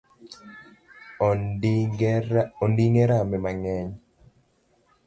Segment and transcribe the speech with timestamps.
[1.27, 3.75] Onding’e rame mang’eny